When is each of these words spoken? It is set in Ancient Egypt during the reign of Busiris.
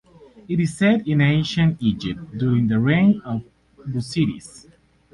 It 0.47 0.59
is 0.59 0.75
set 0.75 1.07
in 1.07 1.21
Ancient 1.21 1.77
Egypt 1.79 2.35
during 2.35 2.65
the 2.69 2.79
reign 2.79 3.21
of 3.23 3.43
Busiris. 3.87 4.65